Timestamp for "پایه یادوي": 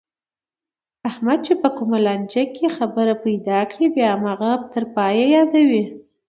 4.95-5.83